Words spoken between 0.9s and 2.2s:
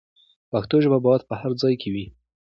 باید په هر ځای کې وي.